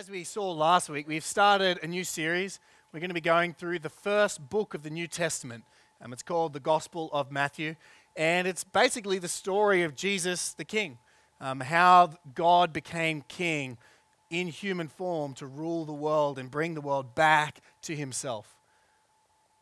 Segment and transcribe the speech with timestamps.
[0.00, 2.58] as we saw last week, we've started a new series.
[2.90, 5.62] We're going to be going through the first book of the New Testament.
[6.10, 7.76] It's called the Gospel of Matthew.
[8.16, 10.96] And it's basically the story of Jesus the King,
[11.38, 13.76] um, how God became king
[14.30, 18.56] in human form to rule the world and bring the world back to himself,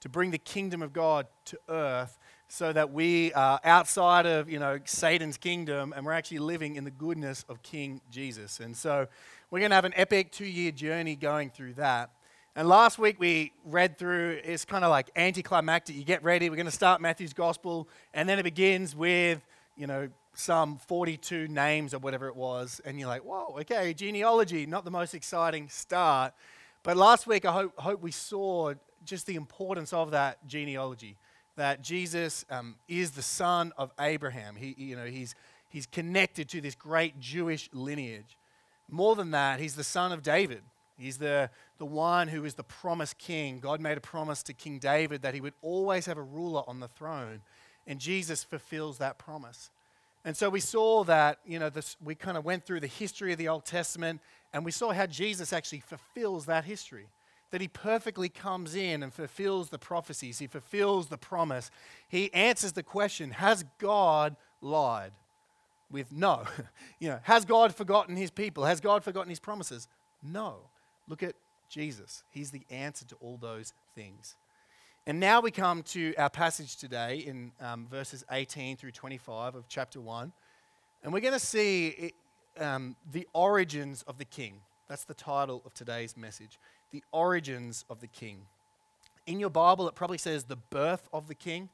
[0.02, 2.16] to bring the kingdom of God to earth
[2.46, 6.84] so that we are outside of you know Satan's kingdom and we're actually living in
[6.84, 8.61] the goodness of King Jesus.
[8.61, 9.09] And so
[9.51, 12.11] we're going to have an epic two year journey going through that.
[12.54, 15.96] And last week we read through, it's kind of like anticlimactic.
[15.96, 19.41] You get ready, we're going to start Matthew's gospel, and then it begins with,
[19.77, 22.81] you know, some 42 names or whatever it was.
[22.85, 26.35] And you're like, whoa, okay, genealogy, not the most exciting start.
[26.83, 28.75] But last week I hope, hope we saw
[29.05, 31.17] just the importance of that genealogy
[31.57, 34.56] that Jesus um, is the son of Abraham.
[34.56, 35.34] He, you know, he's,
[35.69, 38.38] he's connected to this great Jewish lineage.
[38.89, 40.62] More than that, he's the son of David.
[40.98, 43.61] He's the, the one who is the promised king.
[43.61, 46.80] God made a promise to King David that he would always have a ruler on
[46.80, 47.41] the throne.
[47.86, 49.70] And Jesus fulfills that promise.
[50.25, 53.33] And so we saw that, you know, this, we kind of went through the history
[53.33, 54.20] of the Old Testament
[54.53, 57.06] and we saw how Jesus actually fulfills that history.
[57.50, 61.70] That he perfectly comes in and fulfills the prophecies, he fulfills the promise.
[62.08, 65.12] He answers the question Has God lied?
[65.91, 66.44] With no.
[66.98, 68.64] you know, has God forgotten his people?
[68.64, 69.89] Has God forgotten his promises?
[70.22, 70.56] No.
[71.08, 71.34] Look at
[71.69, 72.25] Jesus.
[72.30, 74.36] He's the answer to all those things.
[75.06, 79.69] And now we come to our passage today in um, verses 18 through 25 of
[79.69, 80.33] chapter 1.
[81.03, 82.12] And we're going to see it,
[82.61, 84.61] um, the origins of the king.
[84.89, 86.58] That's the title of today's message.
[86.92, 88.42] The origins of the king.
[89.27, 91.69] In your Bible, it probably says the birth of the king.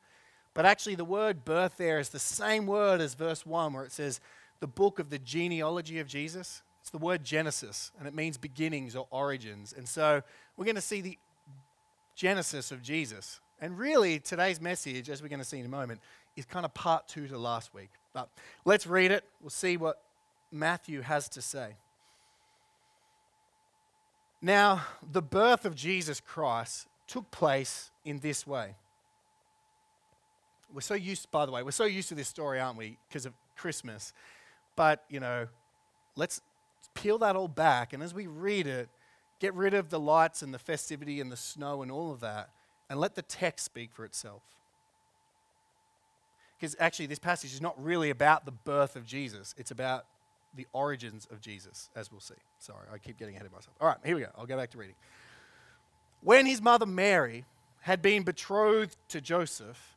[0.55, 3.92] But actually, the word birth there is the same word as verse 1, where it
[3.92, 4.20] says
[4.60, 6.62] the book of the genealogy of Jesus.
[6.80, 9.75] It's the word Genesis, and it means beginnings or origins.
[9.77, 10.22] And so
[10.56, 11.19] we're going to see the
[12.14, 13.41] Genesis of Jesus.
[13.60, 16.00] And really, today's message, as we're going to see in a moment,
[16.36, 17.91] is kind of part two to last week.
[18.12, 18.28] But
[18.64, 19.25] let's read it.
[19.41, 20.03] We'll see what
[20.53, 21.76] Matthew has to say.
[24.41, 28.76] Now, the birth of Jesus Christ took place in this way.
[30.75, 33.27] We're so used, by the way, we're so used to this story, aren't we, because
[33.27, 34.12] of Christmas.
[34.75, 35.47] But, you know,
[36.17, 36.41] let's
[36.95, 37.93] peel that all back.
[37.93, 38.89] And as we read it,
[39.39, 42.51] get rid of the lights and the festivity and the snow and all of that,
[42.91, 44.43] and let the text speak for itself.
[46.59, 50.06] Because actually, this passage is not really about the birth of Jesus, it's about
[50.56, 52.35] the origins of Jesus, as we'll see.
[52.59, 53.75] Sorry, I keep getting ahead of myself.
[53.81, 54.29] All right, here we go.
[54.39, 54.95] I'll go back to reading.
[56.21, 57.45] When his mother Mary
[57.81, 59.97] had been betrothed to Joseph,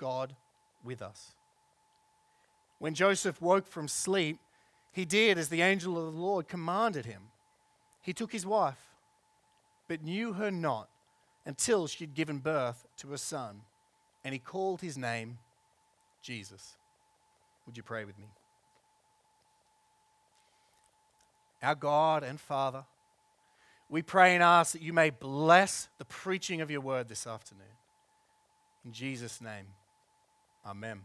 [0.00, 0.34] God
[0.82, 1.32] with us.
[2.78, 4.38] When Joseph woke from sleep,
[4.90, 7.24] he did as the angel of the Lord commanded him.
[8.00, 8.80] He took his wife,
[9.86, 10.88] but knew her not
[11.44, 13.60] until she had given birth to a son,
[14.24, 15.38] and he called his name
[16.22, 16.76] Jesus.
[17.66, 18.26] Would you pray with me?
[21.62, 22.84] Our God and Father,
[23.90, 27.66] we pray and ask that you may bless the preaching of your word this afternoon.
[28.86, 29.66] In Jesus' name.
[30.66, 31.00] Amen.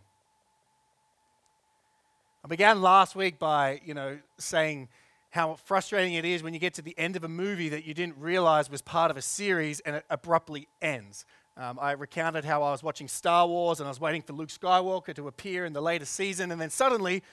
[2.44, 4.90] I began last week by, you know, saying
[5.30, 7.94] how frustrating it is when you get to the end of a movie that you
[7.94, 11.26] didn't realize was part of a series and it abruptly ends.
[11.58, 14.50] Um, I recounted how I was watching Star Wars and I was waiting for Luke
[14.50, 17.24] Skywalker to appear in the latest season, and then suddenly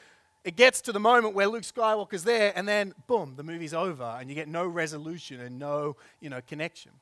[0.45, 4.17] it gets to the moment where Luke Skywalker's there, and then boom, the movie's over,
[4.19, 6.93] and you get no resolution and no, you know, connection.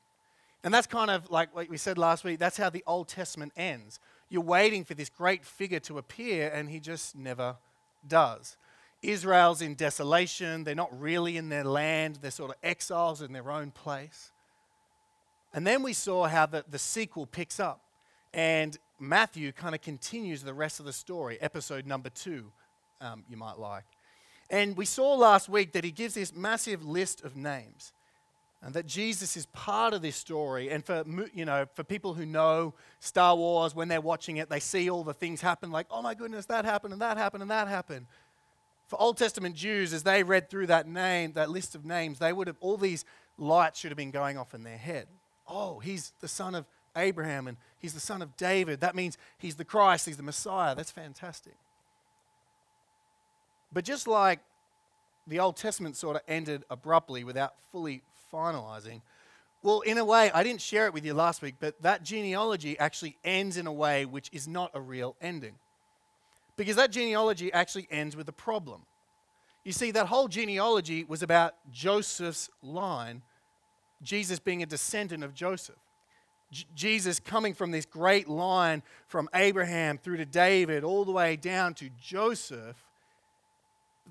[0.63, 2.39] And that's kind of like what we said last week.
[2.39, 3.99] That's how the Old Testament ends
[4.31, 7.57] you're waiting for this great figure to appear, and he just never
[8.07, 8.55] does.
[9.03, 10.63] Israel's in desolation.
[10.63, 12.19] They're not really in their land.
[12.21, 14.31] They're sort of exiles in their own place.
[15.53, 17.81] And then we saw how the, the sequel picks up.
[18.33, 22.53] And Matthew kind of continues the rest of the story, episode number two,
[23.01, 23.83] um, you might like.
[24.49, 27.91] And we saw last week that he gives this massive list of names.
[28.63, 30.69] And that Jesus is part of this story.
[30.69, 31.03] And for,
[31.33, 35.03] you know, for people who know Star Wars, when they're watching it, they see all
[35.03, 38.05] the things happen like, oh my goodness, that happened and that happened and that happened.
[38.87, 42.33] For Old Testament Jews, as they read through that name, that list of names, they
[42.33, 43.03] would have, all these
[43.37, 45.07] lights should have been going off in their head.
[45.47, 46.65] Oh, he's the son of
[46.95, 48.81] Abraham and he's the son of David.
[48.81, 50.75] That means he's the Christ, he's the Messiah.
[50.75, 51.55] That's fantastic.
[53.73, 54.39] But just like
[55.25, 58.01] the Old Testament sort of ended abruptly without fully
[58.33, 59.01] finalizing,
[59.63, 62.79] well, in a way, I didn't share it with you last week, but that genealogy
[62.79, 65.55] actually ends in a way which is not a real ending.
[66.57, 68.81] Because that genealogy actually ends with a problem.
[69.63, 73.21] You see, that whole genealogy was about Joseph's line,
[74.01, 75.75] Jesus being a descendant of Joseph.
[76.51, 81.35] J- Jesus coming from this great line from Abraham through to David, all the way
[81.35, 82.83] down to Joseph.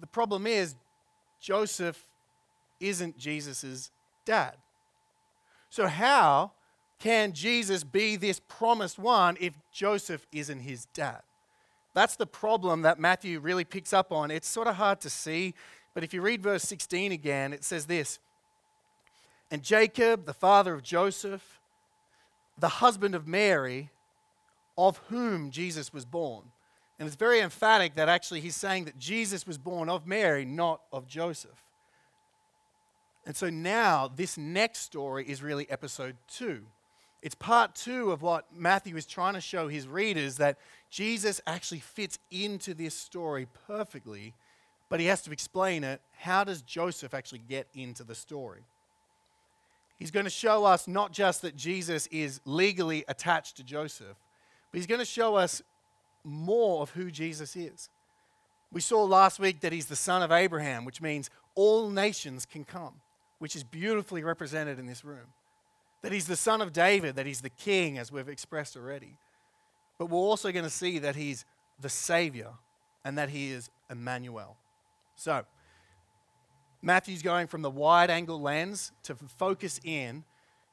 [0.00, 0.76] The problem is,
[1.40, 2.06] Joseph
[2.78, 3.90] isn't Jesus'
[4.24, 4.56] dad.
[5.68, 6.52] So, how
[6.98, 11.22] can Jesus be this promised one if Joseph isn't his dad?
[11.94, 14.30] That's the problem that Matthew really picks up on.
[14.30, 15.54] It's sort of hard to see,
[15.94, 18.18] but if you read verse 16 again, it says this
[19.50, 21.60] And Jacob, the father of Joseph,
[22.58, 23.90] the husband of Mary,
[24.76, 26.44] of whom Jesus was born.
[26.98, 30.82] And it's very emphatic that actually he's saying that Jesus was born of Mary, not
[30.92, 31.64] of Joseph.
[33.30, 36.62] And so now this next story is really episode two.
[37.22, 40.58] It's part two of what Matthew is trying to show his readers that
[40.90, 44.34] Jesus actually fits into this story perfectly,
[44.88, 46.00] but he has to explain it.
[46.18, 48.62] How does Joseph actually get into the story?
[49.96, 54.16] He's going to show us not just that Jesus is legally attached to Joseph,
[54.72, 55.62] but he's going to show us
[56.24, 57.90] more of who Jesus is.
[58.72, 62.64] We saw last week that he's the son of Abraham, which means all nations can
[62.64, 62.94] come,
[63.40, 65.26] which is beautifully represented in this room.
[66.02, 69.16] That he's the son of David, that he's the king, as we've expressed already.
[69.98, 71.44] But we're also going to see that he's
[71.80, 72.52] the savior
[73.04, 74.56] and that he is Emmanuel.
[75.16, 75.44] So,
[76.82, 80.24] Matthew's going from the wide angle lens to focus in.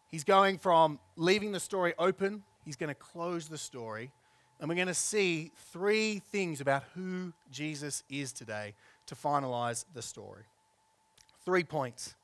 [0.10, 4.12] He's going from leaving the story open, he's going to close the story.
[4.60, 8.74] And we're going to see three things about who Jesus is today
[9.06, 10.44] to finalize the story.
[11.46, 12.16] Three points.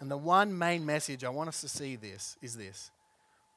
[0.00, 2.90] And the one main message I want us to see this is this.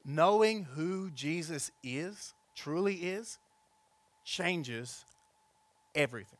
[0.05, 3.37] Knowing who Jesus is, truly is,
[4.23, 5.03] changes
[5.93, 6.39] everything.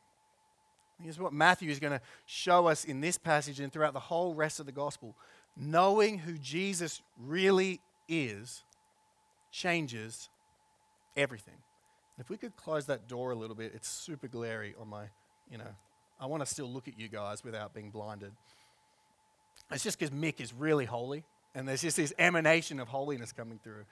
[1.01, 4.34] Here's what Matthew is going to show us in this passage and throughout the whole
[4.34, 5.16] rest of the gospel.
[5.56, 8.63] Knowing who Jesus really is
[9.52, 10.30] changes
[11.16, 11.56] everything.
[12.18, 15.06] If we could close that door a little bit, it's super glary on my,
[15.50, 15.75] you know,
[16.19, 18.31] I want to still look at you guys without being blinded.
[19.71, 21.24] It's just because Mick is really holy,
[21.54, 23.86] and there's just this emanation of holiness coming through.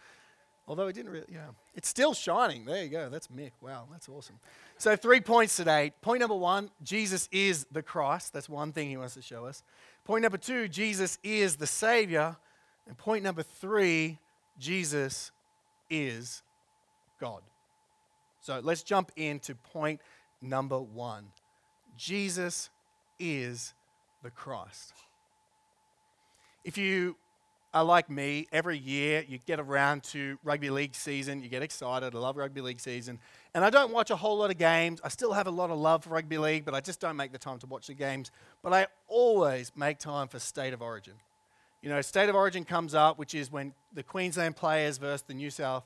[0.67, 2.65] Although it didn't really, you know, it's still shining.
[2.65, 3.09] There you go.
[3.09, 3.51] That's Mick.
[3.61, 4.37] Wow, that's awesome.
[4.77, 5.93] So, three points today.
[6.01, 8.33] Point number one Jesus is the Christ.
[8.33, 9.63] That's one thing he wants to show us.
[10.03, 12.35] Point number two Jesus is the Savior.
[12.85, 14.17] And point number three
[14.59, 15.31] Jesus
[15.89, 16.43] is
[17.19, 17.41] God.
[18.41, 20.01] So, let's jump into point
[20.41, 21.27] number one
[21.95, 22.69] Jesus
[23.19, 23.73] is
[24.21, 24.93] the Christ.
[26.67, 27.15] If you
[27.73, 32.13] are like me, every year you get around to rugby league season, you get excited.
[32.13, 33.19] I love rugby league season.
[33.53, 34.99] And I don't watch a whole lot of games.
[35.01, 37.31] I still have a lot of love for rugby league, but I just don't make
[37.31, 38.31] the time to watch the games.
[38.61, 41.13] But I always make time for State of Origin.
[41.81, 45.35] You know, State of Origin comes up, which is when the Queensland players versus the
[45.35, 45.85] New South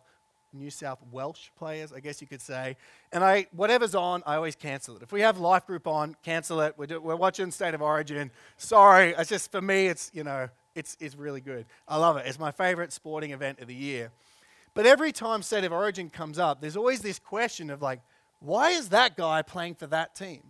[0.54, 2.76] New South Welsh players, I guess you could say.
[3.14, 5.02] And I, whatever's on, I always cancel it.
[5.02, 6.74] If we have Life Group on, cancel it.
[6.76, 8.32] We're, do, we're watching State of Origin.
[8.58, 9.88] Sorry, it's just for me.
[9.88, 11.66] It's you know, it's, it's really good.
[11.88, 12.26] I love it.
[12.26, 14.12] It's my favorite sporting event of the year.
[14.74, 18.02] But every time State of Origin comes up, there's always this question of like,
[18.40, 20.42] why is that guy playing for that team?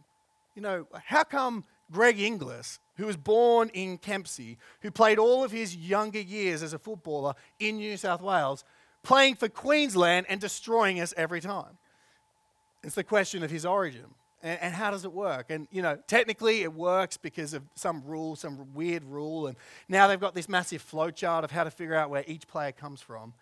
[0.56, 5.52] You know, how come Greg Inglis, who was born in Kempsey, who played all of
[5.52, 8.64] his younger years as a footballer in New South Wales,
[9.04, 11.78] playing for Queensland and destroying us every time?
[12.84, 14.06] It's the question of his origin.
[14.44, 15.48] And, and, how does it work?
[15.50, 19.48] And, you know, technically it works because of some rule, some weird rule.
[19.48, 19.56] And
[19.88, 23.02] now they've got this massive flowchart of how to figure out where each player comes
[23.02, 23.34] from.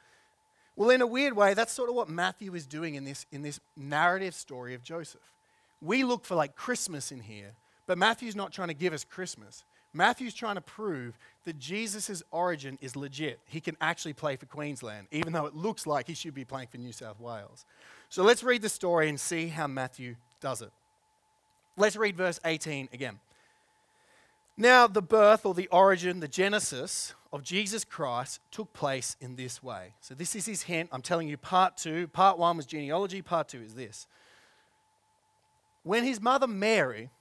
[0.75, 3.41] Well, in a weird way, that's sort of what Matthew is doing in this, in
[3.41, 5.21] this narrative story of Joseph.
[5.81, 7.51] we look for like Christmas in here,
[7.85, 9.63] but Matthew's not trying to give us Christmas.
[9.93, 13.39] Matthew's trying to prove that Jesus' origin is legit.
[13.45, 16.67] He can actually play for Queensland, even though it looks like he should be playing
[16.67, 17.65] for New South Wales.
[18.09, 20.71] So let's read the story and see how Matthew does it.
[21.79, 23.19] Let's read verse 18 again.
[24.57, 29.63] Now, the birth or the origin, the genesis of Jesus Christ took place in this
[29.63, 29.93] way.
[30.01, 30.89] So, this is his hint.
[30.91, 32.09] I'm telling you part two.
[32.09, 34.07] Part one was genealogy, part two is this.
[35.83, 37.11] When his mother Mary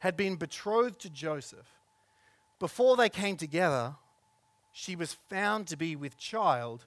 [0.00, 1.68] had been betrothed to Joseph,
[2.58, 3.94] before they came together,
[4.72, 6.86] she was found to be with child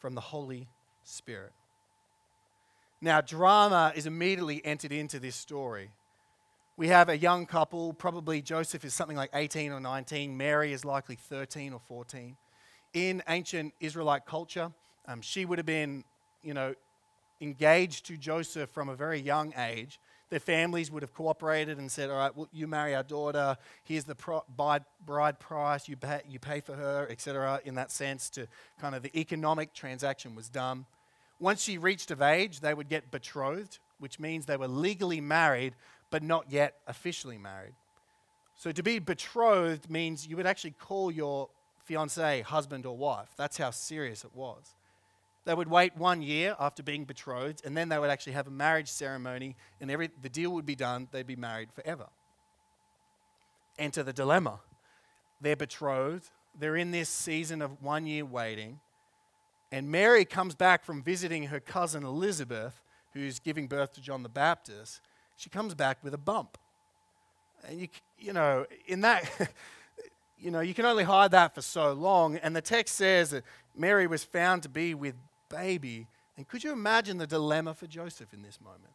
[0.00, 0.66] from the Holy
[1.04, 1.52] Spirit.
[3.00, 5.90] Now, drama is immediately entered into this story.
[6.80, 10.82] We have a young couple, probably Joseph is something like 18 or 19, Mary is
[10.82, 12.38] likely 13 or 14.
[12.94, 14.72] In ancient Israelite culture,
[15.06, 16.04] um, she would have been,
[16.42, 16.74] you know,
[17.42, 22.08] engaged to Joseph from a very young age their families would have cooperated and said,
[22.08, 24.16] All right, well, you marry our daughter, here's the
[24.56, 27.60] bride price, you pay, you pay for her, etc.
[27.64, 28.46] In that sense, to
[28.80, 30.86] kind of the economic transaction was done.
[31.40, 35.74] Once she reached of age, they would get betrothed, which means they were legally married,
[36.10, 37.74] but not yet officially married.
[38.56, 41.48] So to be betrothed means you would actually call your
[41.84, 43.30] fiance husband or wife.
[43.36, 44.74] That's how serious it was.
[45.46, 48.50] They would wait one year after being betrothed, and then they would actually have a
[48.50, 51.08] marriage ceremony, and every, the deal would be done.
[51.10, 52.06] They'd be married forever.
[53.78, 54.60] Enter the dilemma.
[55.40, 58.80] They're betrothed, they're in this season of one year waiting,
[59.72, 62.82] and Mary comes back from visiting her cousin Elizabeth,
[63.14, 65.00] who's giving birth to John the Baptist.
[65.40, 66.58] She comes back with a bump.
[67.66, 69.24] And you, you know, in that.
[70.38, 72.36] you know, you can only hide that for so long.
[72.36, 73.44] And the text says that
[73.76, 75.14] Mary was found to be with
[75.48, 76.06] baby.
[76.36, 78.92] And could you imagine the dilemma for Joseph in this moment?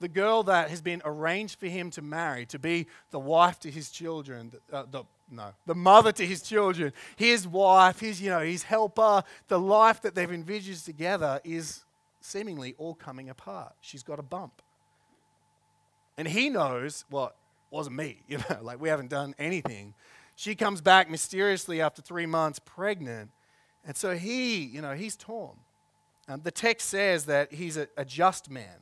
[0.00, 3.70] The girl that has been arranged for him to marry, to be the wife to
[3.70, 8.40] his children, uh, the, no, the mother to his children, his wife, his, you know,
[8.40, 11.84] his helper, the life that they've envisaged together is
[12.20, 13.74] seemingly all coming apart.
[13.80, 14.62] She's got a bump.
[16.16, 17.32] And he knows, well,
[17.70, 19.94] wasn't me, you know, like we haven't done anything.
[20.34, 23.30] She comes back mysteriously after three months pregnant.
[23.86, 25.56] And so he, you know, he's torn.
[26.28, 28.74] Um, the text says that he's a, a, just man.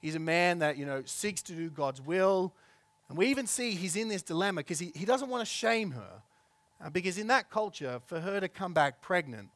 [0.00, 2.52] He's a man that, you know, seeks to do God's will.
[3.08, 5.90] And we even see he's in this dilemma because he, he doesn't want to shame
[5.90, 6.22] her.
[6.82, 9.48] Uh, because in that culture, for her to come back pregnant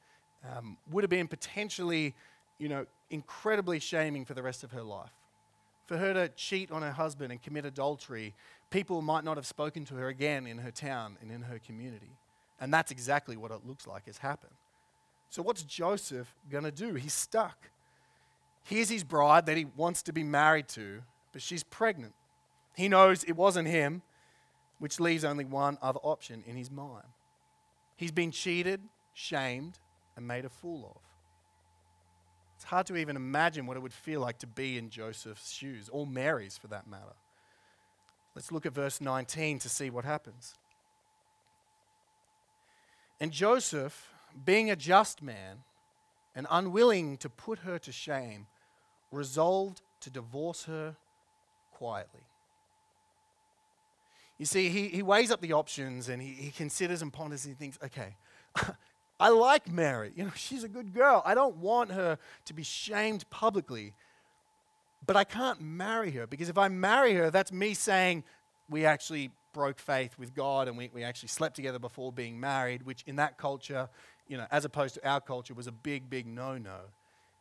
[0.57, 2.14] um, would have been potentially,
[2.59, 5.11] you know, incredibly shaming for the rest of her life.
[5.87, 8.35] For her to cheat on her husband and commit adultery,
[8.71, 12.11] people might not have spoken to her again in her town and in her community.
[12.61, 14.55] And that's exactly what it looks like has happened.
[15.31, 16.95] So, what's Joseph going to do?
[16.95, 17.71] He's stuck.
[18.64, 21.02] Here's his bride that he wants to be married to,
[21.33, 22.14] but she's pregnant.
[22.75, 24.02] He knows it wasn't him,
[24.78, 27.07] which leaves only one other option in his mind.
[27.97, 28.81] He's been cheated,
[29.14, 29.78] shamed,
[30.16, 31.05] and made a fool of.
[32.66, 35.88] It's hard to even imagine what it would feel like to be in Joseph's shoes,
[35.88, 37.14] or Mary's for that matter.
[38.35, 40.56] Let's look at verse 19 to see what happens.
[43.20, 44.08] And Joseph
[44.44, 45.58] being a just man
[46.35, 48.49] and unwilling to put her to shame,
[49.12, 50.96] resolved to divorce her
[51.73, 52.26] quietly.
[54.38, 57.54] You see, he, he weighs up the options and he, he considers and ponders and
[57.54, 58.16] he thinks, okay,
[59.18, 60.12] I like Mary.
[60.14, 61.23] You know, she's a good girl.
[61.25, 63.94] I don't want her to be shamed publicly.
[65.06, 68.25] But I can't marry her because if I marry her, that's me saying
[68.68, 72.82] we actually broke faith with God and we, we actually slept together before being married,
[72.82, 73.88] which in that culture
[74.28, 76.78] you know, as opposed to our culture, was a big, big no no.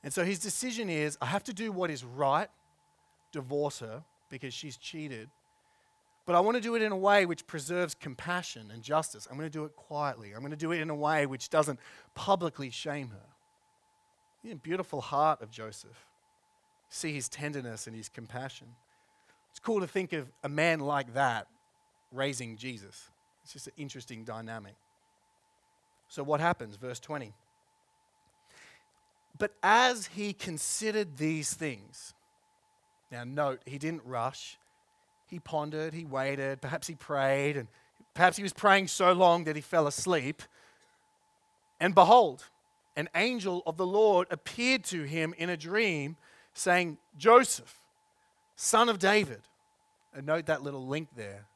[0.04, 2.50] And so his decision is I have to do what is right,
[3.32, 5.30] divorce her because she's cheated,
[6.26, 9.28] but I want to do it in a way which preserves compassion and justice.
[9.30, 10.34] I'm going to do it quietly.
[10.34, 11.80] I'm going to do it in a way which doesn't
[12.16, 13.28] publicly shame her.
[14.44, 16.06] The beautiful heart of Joseph.
[16.90, 18.68] See his tenderness and his compassion.
[19.52, 21.48] It's cool to think of a man like that
[22.12, 23.10] raising Jesus.
[23.44, 24.76] It's just an interesting dynamic.
[26.08, 26.76] So, what happens?
[26.76, 27.34] Verse 20.
[29.38, 32.14] But as he considered these things,
[33.12, 34.58] now note, he didn't rush.
[35.36, 37.68] He pondered, he waited, perhaps he prayed, and
[38.14, 40.42] perhaps he was praying so long that he fell asleep.
[41.78, 42.46] And behold,
[42.96, 46.16] an angel of the Lord appeared to him in a dream,
[46.54, 47.82] saying, Joseph,
[48.56, 49.42] son of David.
[50.16, 51.48] And note that little link there.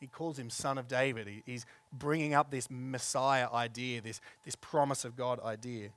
[0.00, 1.28] He calls him Son of David.
[1.28, 5.90] He, he's bringing up this Messiah idea, this, this promise of God idea.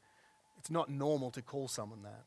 [0.59, 2.21] It's not normal to call someone that.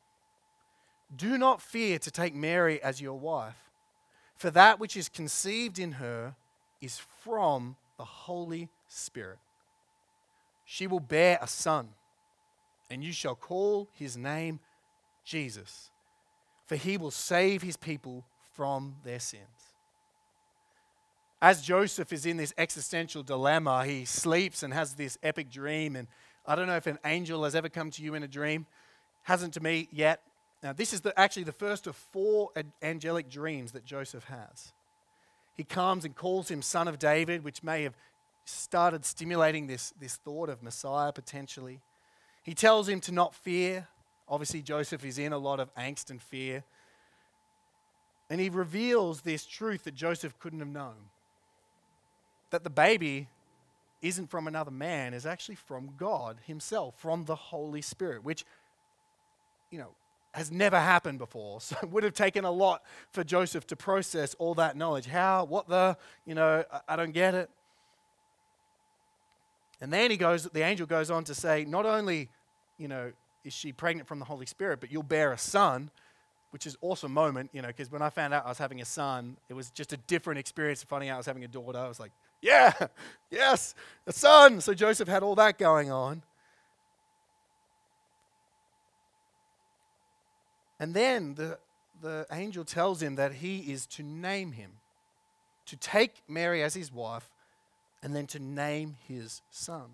[1.15, 3.71] Do not fear to take Mary as your wife,
[4.37, 6.35] For that which is conceived in her
[6.81, 9.39] is from the Holy Spirit.
[10.65, 11.91] She will bear a son,
[12.91, 14.61] and you shall call his name
[15.25, 15.91] Jesus,
[16.67, 19.75] for he will save his people from their sins.
[21.41, 25.95] As Joseph is in this existential dilemma, he sleeps and has this epic dream.
[25.95, 26.09] And
[26.47, 28.65] I don't know if an angel has ever come to you in a dream,
[29.25, 30.23] hasn't to me yet.
[30.65, 32.51] Now, this is the, actually the first of four
[32.83, 34.73] angelic dreams that Joseph has.
[35.59, 37.95] He comes and calls him son of David, which may have
[38.47, 41.81] started stimulating this, this thought of Messiah potentially.
[42.43, 43.89] He tells him to not fear.
[44.27, 46.65] Obviously, Joseph is in a lot of angst and fear.
[48.31, 51.11] And he reveals this truth that Joseph couldn't have known
[52.49, 53.29] that the baby
[54.01, 58.47] isn't from another man, is actually from God Himself, from the Holy Spirit, which,
[59.71, 59.91] you know,
[60.35, 61.61] has never happened before.
[61.61, 65.07] So it would have taken a lot for Joseph to process all that knowledge.
[65.07, 65.45] How?
[65.45, 65.97] What the?
[66.27, 67.49] You know, I, I don't get it.
[69.81, 72.29] And then he goes, the angel goes on to say, not only,
[72.79, 73.13] you know,
[73.45, 75.91] is she pregnant from the Holy Spirit, but you'll bear a son,
[76.51, 78.85] which is awesome moment, you know, because when I found out I was having a
[78.85, 81.79] son, it was just a different experience of finding out I was having a daughter.
[81.79, 82.73] I was like, yeah,
[83.31, 83.75] yes,
[84.07, 84.61] a son.
[84.61, 86.23] So Joseph had all that going on.
[90.81, 91.59] And then the,
[92.01, 94.73] the angel tells him that he is to name him,
[95.67, 97.31] to take Mary as his wife,
[98.03, 99.85] and then to name his son.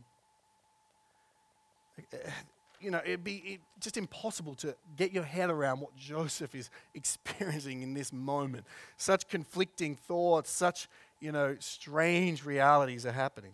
[2.81, 7.83] You know, it'd be just impossible to get your head around what Joseph is experiencing
[7.83, 8.65] in this moment.
[8.97, 10.89] Such conflicting thoughts, such,
[11.21, 13.53] you know, strange realities are happening.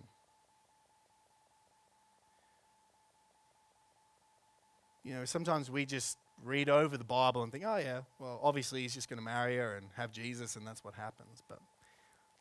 [5.03, 8.83] You know, sometimes we just read over the Bible and think, oh, yeah, well, obviously
[8.83, 11.43] he's just going to marry her and have Jesus, and that's what happens.
[11.49, 11.59] But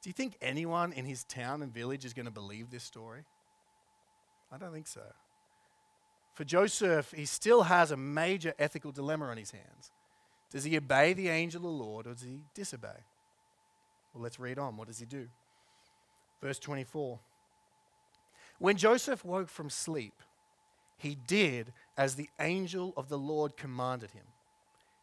[0.02, 3.24] do you think anyone in his town and village is going to believe this story?
[4.52, 5.02] I don't think so.
[6.34, 9.92] For Joseph, he still has a major ethical dilemma on his hands.
[10.52, 13.04] Does he obey the angel of the Lord or does he disobey?
[14.14, 14.78] Well, let's read on.
[14.78, 15.28] What does he do?
[16.42, 17.20] Verse 24.
[18.60, 20.14] When Joseph woke from sleep,
[20.98, 24.26] he did as the angel of the Lord commanded him.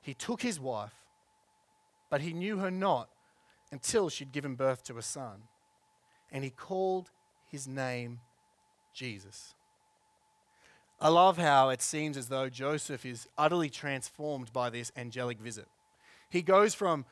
[0.00, 0.94] He took his wife,
[2.10, 3.08] but he knew her not
[3.70, 5.44] until she'd given birth to a son.
[6.30, 7.10] And he called
[7.50, 8.20] his name
[8.94, 9.54] Jesus.
[11.00, 15.66] I love how it seems as though Joseph is utterly transformed by this angelic visit.
[16.30, 17.04] He goes from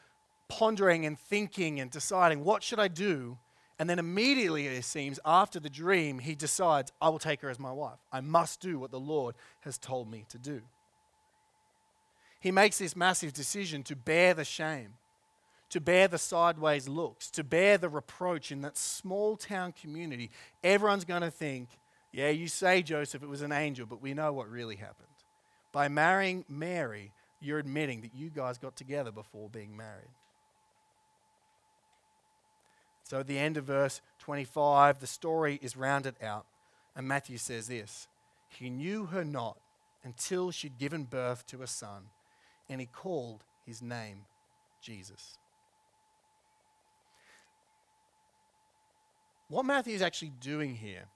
[0.49, 3.38] pondering and thinking and deciding, what should I do?
[3.81, 7.59] And then immediately, it seems, after the dream, he decides, I will take her as
[7.59, 7.97] my wife.
[8.12, 10.61] I must do what the Lord has told me to do.
[12.40, 14.97] He makes this massive decision to bear the shame,
[15.71, 20.31] to bear the sideways looks, to bear the reproach in that small town community.
[20.62, 21.71] Everyone's going to think,
[22.12, 25.09] yeah, you say, Joseph, it was an angel, but we know what really happened.
[25.73, 30.11] By marrying Mary, you're admitting that you guys got together before being married.
[33.11, 36.46] So at the end of verse 25, the story is rounded out,
[36.94, 38.07] and Matthew says this
[38.49, 39.57] He knew her not
[40.05, 42.05] until she'd given birth to a son,
[42.68, 44.27] and he called his name
[44.81, 45.38] Jesus.
[49.49, 51.07] What Matthew is actually doing here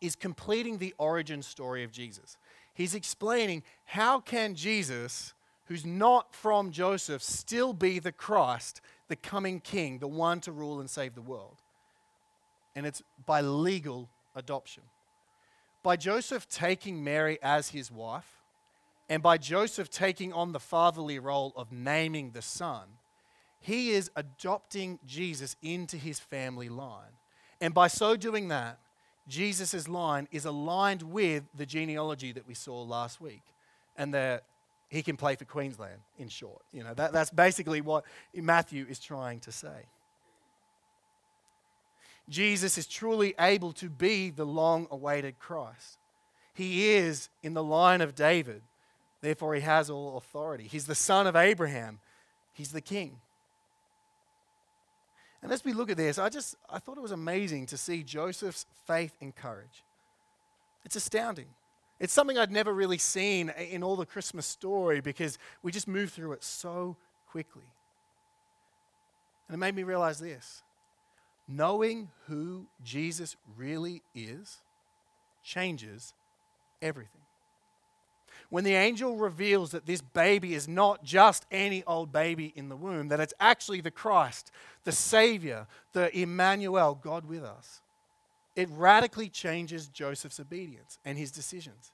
[0.00, 2.36] is completing the origin story of Jesus.
[2.74, 5.32] He's explaining how can Jesus,
[5.66, 10.80] who's not from Joseph, still be the Christ the coming king, the one to rule
[10.80, 11.56] and save the world.
[12.76, 14.84] And it's by legal adoption.
[15.82, 18.42] By Joseph taking Mary as his wife,
[19.08, 22.84] and by Joseph taking on the fatherly role of naming the son,
[23.60, 27.16] he is adopting Jesus into his family line.
[27.60, 28.78] And by so doing that,
[29.28, 33.42] Jesus' line is aligned with the genealogy that we saw last week
[33.96, 34.42] and the
[34.88, 36.62] he can play for Queensland, in short.
[36.72, 39.86] You know, that, that's basically what Matthew is trying to say.
[42.28, 45.98] Jesus is truly able to be the long awaited Christ.
[46.54, 48.62] He is in the line of David,
[49.20, 50.64] therefore, he has all authority.
[50.64, 52.00] He's the son of Abraham,
[52.52, 53.20] he's the king.
[55.40, 58.02] And as we look at this, I just I thought it was amazing to see
[58.02, 59.84] Joseph's faith and courage.
[60.84, 61.46] It's astounding.
[62.00, 66.12] It's something I'd never really seen in all the Christmas story because we just move
[66.12, 66.96] through it so
[67.30, 67.64] quickly.
[69.48, 70.62] And it made me realize this
[71.48, 74.58] knowing who Jesus really is
[75.42, 76.12] changes
[76.82, 77.22] everything.
[78.50, 82.76] when the angel reveals that this baby is not just any old baby in the
[82.76, 84.50] womb, that it's actually the Christ,
[84.84, 87.82] the Savior, the Emmanuel, God with us,
[88.58, 91.92] it radically changes Joseph's obedience and his decisions.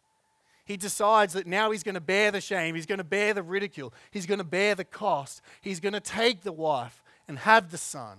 [0.65, 3.43] He decides that now he's going to bear the shame, he's going to bear the
[3.43, 7.71] ridicule, he's going to bear the cost, he's going to take the wife and have
[7.71, 8.17] the son.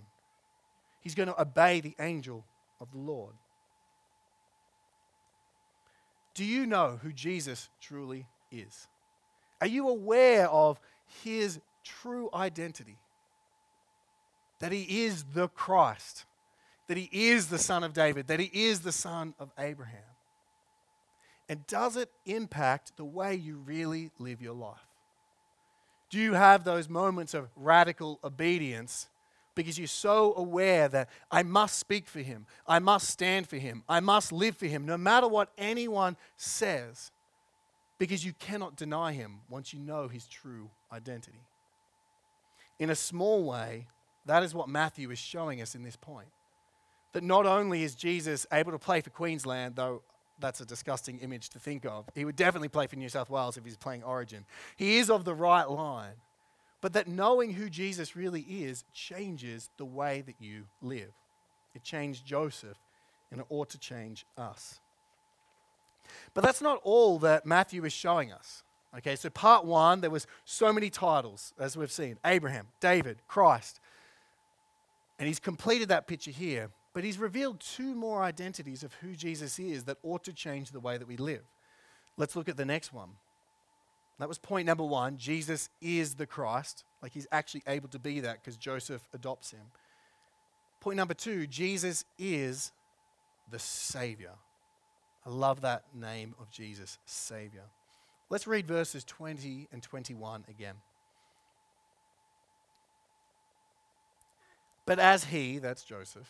[1.01, 2.45] He's going to obey the angel
[2.79, 3.33] of the Lord.
[6.35, 8.87] Do you know who Jesus truly is?
[9.59, 10.79] Are you aware of
[11.23, 12.97] his true identity?
[14.59, 16.25] That he is the Christ,
[16.87, 20.03] that he is the Son of David, that he is the Son of Abraham.
[21.47, 24.87] And does it impact the way you really live your life?
[26.09, 29.09] Do you have those moments of radical obedience
[29.55, 33.83] because you're so aware that I must speak for him, I must stand for him,
[33.87, 37.11] I must live for him, no matter what anyone says,
[37.97, 41.39] because you cannot deny him once you know his true identity.
[42.79, 43.87] In a small way,
[44.25, 46.27] that is what Matthew is showing us in this point.
[47.15, 50.03] That not only is Jesus able to play for Queensland, though
[50.39, 53.57] that's a disgusting image to think of, he would definitely play for New South Wales
[53.57, 54.45] if he's playing Origin.
[54.75, 56.15] He is of the right line
[56.85, 61.09] but that knowing who Jesus really is changes the way that you live.
[61.73, 62.77] It changed Joseph,
[63.31, 64.79] and it ought to change us.
[66.35, 68.61] But that's not all that Matthew is showing us.
[68.95, 73.79] Okay, so part one, there was so many titles, as we've seen Abraham, David, Christ.
[75.17, 79.59] And he's completed that picture here, but he's revealed two more identities of who Jesus
[79.59, 81.43] is that ought to change the way that we live.
[82.15, 83.09] Let's look at the next one.
[84.17, 85.17] That was point number one.
[85.17, 86.85] Jesus is the Christ.
[87.03, 89.65] Like he's actually able to be that because Joseph adopts him.
[90.79, 92.71] Point number two Jesus is
[93.51, 94.31] the Savior.
[95.25, 97.65] I love that name of Jesus, Savior.
[98.29, 100.75] Let's read verses 20 and 21 again.
[104.85, 106.29] But as he, that's Joseph,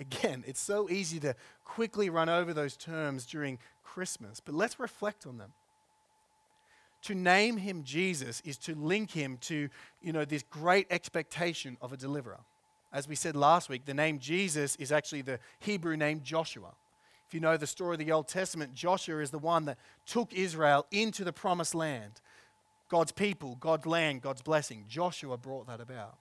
[0.00, 1.34] Again, it's so easy to
[1.64, 5.52] quickly run over those terms during Christmas, but let's reflect on them
[7.02, 9.68] to name him Jesus is to link him to,
[10.02, 12.40] you know, this great expectation of a deliverer.
[12.92, 16.72] As we said last week, the name Jesus is actually the Hebrew name Joshua.
[17.26, 20.32] If you know the story of the Old Testament, Joshua is the one that took
[20.32, 22.20] Israel into the promised land.
[22.88, 24.86] God's people, God's land, God's blessing.
[24.88, 26.16] Joshua brought that about.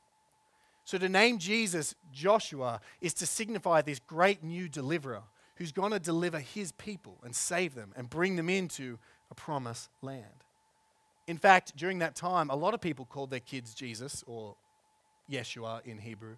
[0.88, 5.24] So to name Jesus Joshua is to signify this great new deliverer
[5.58, 8.98] who's going to deliver his people and save them and bring them into
[9.30, 10.46] a promised land.
[11.28, 14.56] In fact, during that time, a lot of people called their kids Jesus or
[15.30, 16.38] Yeshua in Hebrew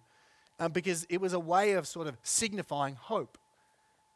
[0.58, 3.38] um, because it was a way of sort of signifying hope.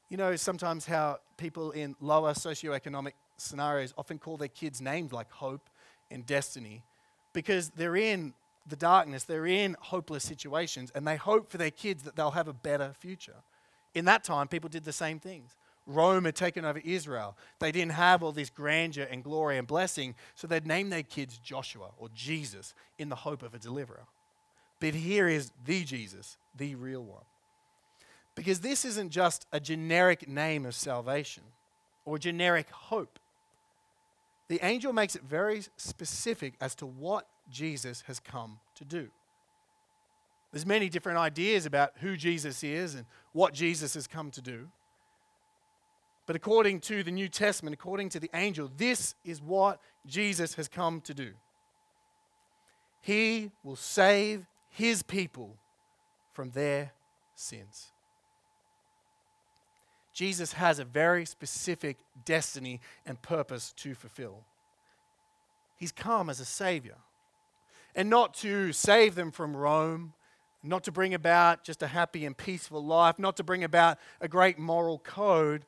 [0.09, 5.31] You know, sometimes how people in lower socioeconomic scenarios often call their kids names like
[5.31, 5.71] hope
[6.11, 6.83] and destiny
[7.33, 8.35] because they're in
[8.67, 12.49] the darkness, they're in hopeless situations, and they hope for their kids that they'll have
[12.49, 13.37] a better future.
[13.95, 15.57] In that time, people did the same things.
[15.87, 17.37] Rome had taken over Israel.
[17.61, 21.39] They didn't have all this grandeur and glory and blessing, so they'd name their kids
[21.39, 24.05] Joshua or Jesus in the hope of a deliverer.
[24.81, 27.25] But here is the Jesus, the real one.
[28.35, 31.45] Because this isn't just a generic name of salvation
[32.05, 33.19] or generic hope.
[34.49, 39.09] The angel makes it very specific as to what Jesus has come to do.
[40.53, 44.69] There's many different ideas about who Jesus is and what Jesus has come to do.
[46.27, 50.69] But according to the New Testament, according to the angel, this is what Jesus has
[50.69, 51.33] come to do.
[53.03, 55.57] He will save his people
[56.33, 56.93] from their
[57.35, 57.93] sins.
[60.15, 64.45] Jesus has a very specific destiny and purpose to fulfill.
[65.77, 66.97] He's come as a savior.
[67.95, 70.15] And not to save them from Rome,
[70.63, 74.29] not to bring about just a happy and peaceful life, not to bring about a
[74.29, 75.67] great moral code,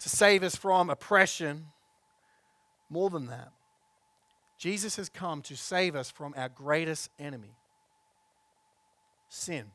[0.00, 1.68] to save us from oppression.
[2.90, 3.52] More than that,
[4.58, 7.56] Jesus has come to save us from our greatest enemy
[9.28, 9.70] sin.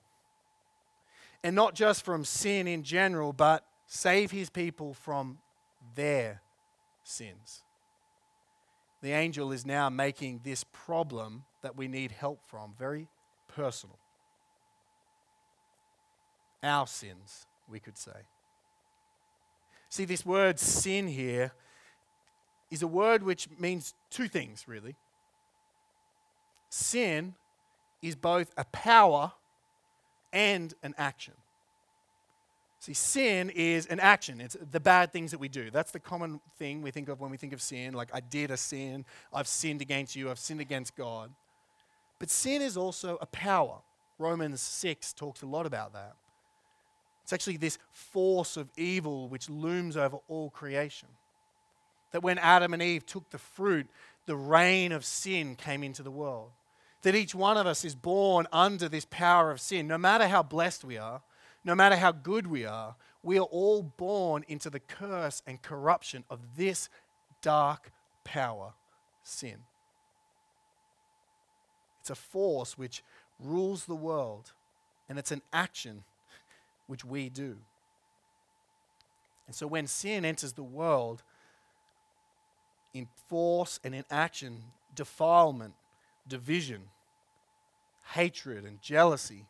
[1.44, 5.40] And not just from sin in general, but save his people from
[5.96, 6.42] their
[7.04, 7.64] sins.
[9.08, 13.08] The angel is now making this problem that we need help from very
[13.48, 13.98] personal.
[16.62, 18.28] Our sins, we could say.
[19.88, 21.54] See, this word sin here
[22.70, 24.98] is a word which means two things, really.
[26.68, 27.34] Sin
[28.02, 29.32] is both a power
[30.34, 31.36] and an action.
[32.88, 34.40] See, sin is an action.
[34.40, 35.70] It's the bad things that we do.
[35.70, 37.94] That's the common thing we think of when we think of sin.
[37.94, 41.30] Like, I did a sin, I've sinned against you, I've sinned against God.
[42.18, 43.80] But sin is also a power.
[44.18, 46.16] Romans 6 talks a lot about that.
[47.24, 51.10] It's actually this force of evil which looms over all creation.
[52.12, 53.88] That when Adam and Eve took the fruit,
[54.28, 56.52] the reign of sin came into the world.
[57.02, 59.90] That each one of us is born under this power of sin.
[59.90, 61.22] No matter how blessed we are,
[61.68, 66.24] no matter how good we are, we are all born into the curse and corruption
[66.30, 66.88] of this
[67.42, 67.92] dark
[68.24, 68.72] power,
[69.22, 69.58] sin.
[72.00, 73.04] It's a force which
[73.38, 74.54] rules the world,
[75.10, 76.06] and it's an action
[76.88, 77.58] which we do.
[79.46, 81.22] And so when sin enters the world,
[82.94, 84.64] in force and in action,
[84.96, 85.74] defilement,
[86.26, 86.84] division,
[88.14, 89.48] hatred, and jealousy,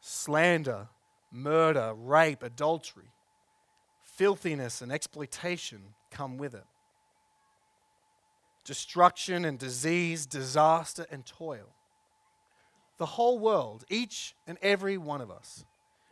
[0.00, 0.86] slander,
[1.30, 3.10] murder, rape, adultery,
[4.02, 6.64] filthiness, and exploitation come with it.
[8.64, 11.68] Destruction and disease, disaster and toil.
[12.98, 15.64] The whole world, each and every one of us,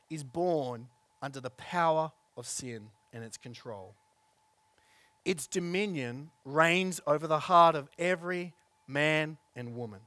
[0.09, 0.88] is born
[1.20, 3.94] under the power of sin and its control.
[5.24, 8.55] Its dominion reigns over the heart of every
[8.87, 10.00] man and woman.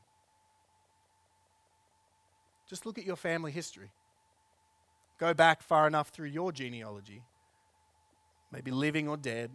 [2.70, 3.92] Just look at your family history.
[5.20, 7.24] Go back far enough through your genealogy,
[8.52, 9.52] maybe living or dead,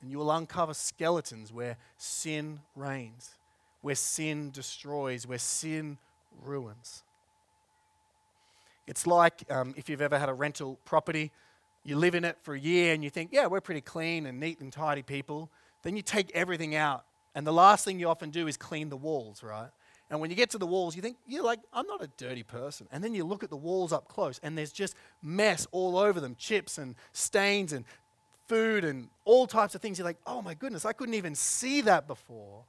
[0.00, 3.36] and you will uncover skeletons where sin reigns,
[3.82, 5.98] where sin destroys, where sin
[6.42, 7.02] ruins.
[8.86, 11.30] It's like um, if you've ever had a rental property,
[11.84, 14.40] you live in it for a year and you think, yeah, we're pretty clean and
[14.40, 15.50] neat and tidy people.
[15.82, 18.96] Then you take everything out, and the last thing you often do is clean the
[18.96, 19.70] walls, right?
[20.12, 22.42] And when you get to the walls, you think, you're like, I'm not a dirty
[22.42, 22.86] person.
[22.92, 26.20] And then you look at the walls up close, and there's just mess all over
[26.20, 27.86] them chips and stains and
[28.46, 29.98] food and all types of things.
[29.98, 32.64] You're like, oh my goodness, I couldn't even see that before.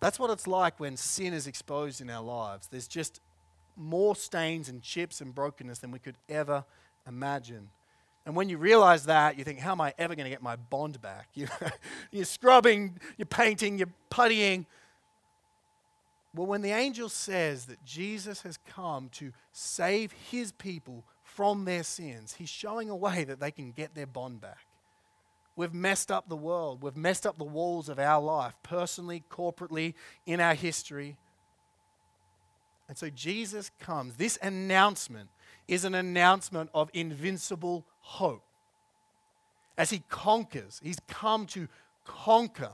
[0.00, 2.66] That's what it's like when sin is exposed in our lives.
[2.66, 3.22] There's just
[3.74, 6.66] more stains and chips and brokenness than we could ever
[7.08, 7.70] imagine.
[8.26, 10.56] And when you realize that, you think, how am I ever going to get my
[10.56, 11.28] bond back?
[11.34, 11.70] You know,
[12.10, 14.66] you're scrubbing, you're painting, you're puttying
[16.34, 21.82] well, when the angel says that Jesus has come to save his people from their
[21.82, 24.66] sins, he's showing a way that they can get their bond back.
[25.56, 26.82] We've messed up the world.
[26.82, 29.92] We've messed up the walls of our life, personally, corporately,
[30.24, 31.18] in our history.
[32.88, 34.16] And so Jesus comes.
[34.16, 35.28] This announcement
[35.68, 38.44] is an announcement of invincible hope.
[39.76, 41.68] As he conquers, he's come to
[42.04, 42.72] conquer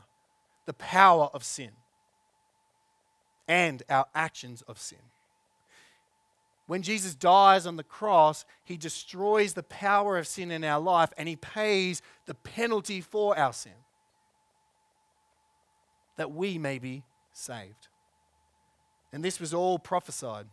[0.67, 1.71] the power of sin
[3.49, 4.99] and our actions of sin.
[6.67, 11.13] When Jesus dies on the cross, he destroys the power of sin in our life
[11.17, 13.73] and he pays the penalty for our sin
[16.17, 17.89] that we may be saved.
[19.13, 20.47] And this was all prophesied.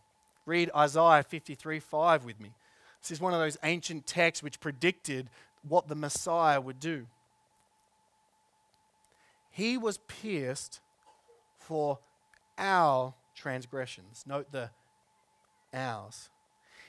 [0.46, 2.52] Read Isaiah 53 5 with me.
[3.02, 5.30] This is one of those ancient texts which predicted
[5.68, 7.08] what the Messiah would do.
[9.52, 10.80] He was pierced
[11.60, 12.00] for
[12.58, 14.24] our transgressions.
[14.26, 14.70] Note the
[15.74, 16.30] ours.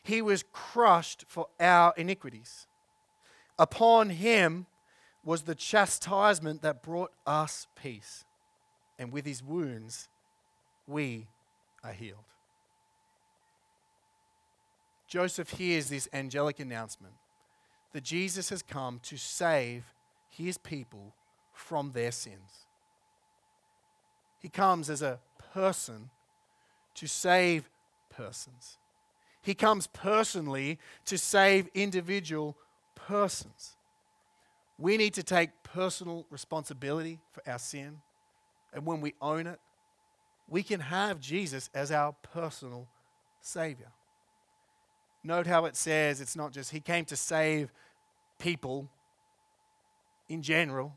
[0.02, 2.66] He was crushed for our iniquities.
[3.58, 4.66] Upon him
[5.24, 8.24] was the chastisement that brought us peace.
[8.98, 10.08] And with his wounds,
[10.86, 11.26] we
[11.82, 12.24] are healed.
[15.08, 17.14] Joseph hears this angelic announcement
[17.92, 19.84] that Jesus has come to save
[20.28, 21.14] his people
[21.52, 22.66] from their sins.
[24.38, 25.18] He comes as a
[25.56, 26.10] person
[26.94, 27.70] to save
[28.10, 28.76] persons.
[29.40, 32.58] He comes personally to save individual
[32.94, 33.74] persons.
[34.78, 38.02] We need to take personal responsibility for our sin.
[38.74, 39.58] And when we own it,
[40.46, 42.86] we can have Jesus as our personal
[43.40, 43.92] Savior.
[45.24, 47.72] Note how it says it's not just He came to save
[48.38, 48.90] people
[50.28, 50.92] in general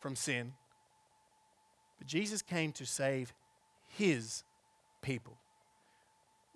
[0.00, 0.54] from sin,
[1.98, 3.34] but Jesus came to save
[3.96, 4.44] his
[5.02, 5.36] people.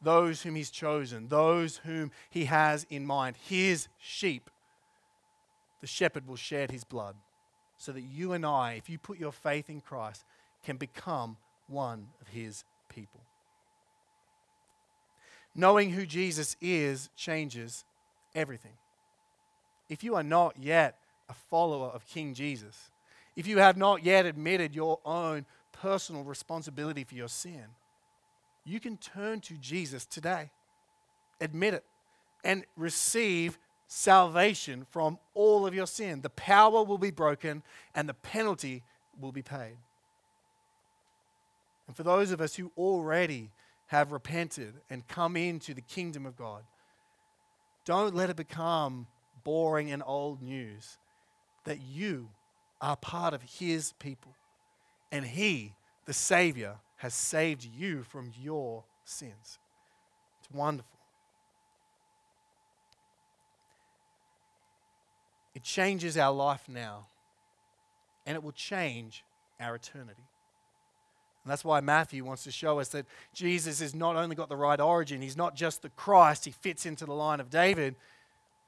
[0.03, 4.51] Those whom he's chosen, those whom he has in mind, his sheep.
[5.81, 7.17] The shepherd will shed his blood
[7.77, 10.25] so that you and I, if you put your faith in Christ,
[10.65, 13.21] can become one of his people.
[15.55, 17.85] Knowing who Jesus is changes
[18.35, 18.77] everything.
[19.89, 20.97] If you are not yet
[21.29, 22.91] a follower of King Jesus,
[23.37, 25.47] if you have not yet admitted your own
[25.81, 27.65] personal responsibility for your sin,
[28.65, 30.51] you can turn to Jesus today,
[31.41, 31.85] admit it,
[32.45, 36.21] and receive salvation from all of your sin.
[36.21, 37.63] The power will be broken
[37.95, 38.83] and the penalty
[39.21, 39.77] will be paid.
[41.87, 43.51] And for those of us who already
[43.87, 46.63] have repented and come into the kingdom of God,
[47.85, 49.07] don't let it become
[49.43, 50.99] boring and old news
[51.65, 52.29] that you
[52.81, 54.35] are part of His people.
[55.13, 55.75] And He,
[56.07, 59.59] the Savior, has saved you from your sins.
[60.41, 60.99] It's wonderful.
[65.55, 67.07] It changes our life now,
[68.25, 69.25] and it will change
[69.59, 70.23] our eternity.
[71.45, 74.57] And that's why Matthew wants to show us that Jesus has not only got the
[74.57, 77.97] right origin, he's not just the Christ, he fits into the line of David,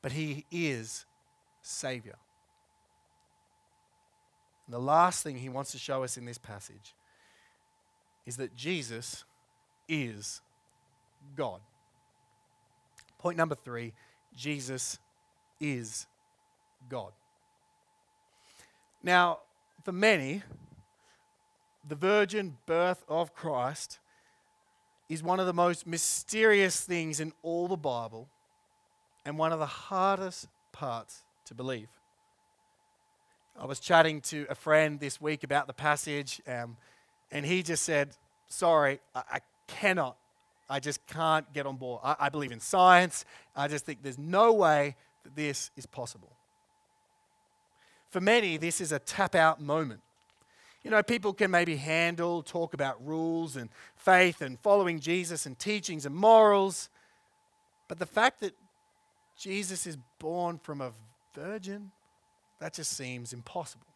[0.00, 1.04] but he is
[1.60, 2.16] Savior.
[4.72, 6.94] And the last thing he wants to show us in this passage
[8.24, 9.24] is that Jesus
[9.86, 10.40] is
[11.36, 11.60] God.
[13.18, 13.92] Point number three
[14.34, 14.98] Jesus
[15.60, 16.06] is
[16.88, 17.12] God.
[19.02, 19.40] Now,
[19.84, 20.42] for many,
[21.86, 23.98] the virgin birth of Christ
[25.10, 28.26] is one of the most mysterious things in all the Bible
[29.26, 31.88] and one of the hardest parts to believe.
[33.58, 36.76] I was chatting to a friend this week about the passage, um,
[37.30, 38.16] and he just said,
[38.48, 40.16] Sorry, I, I, cannot,
[40.68, 42.00] I just can't get on board.
[42.04, 43.24] I, I believe in science.
[43.56, 46.32] I just think there's no way that this is possible.
[48.10, 50.00] For many, this is a tap out moment.
[50.82, 55.58] You know, people can maybe handle, talk about rules and faith and following Jesus and
[55.58, 56.90] teachings and morals.
[57.88, 58.54] But the fact that
[59.38, 60.92] Jesus is born from a
[61.34, 61.92] virgin,
[62.62, 63.86] that just seems impossible.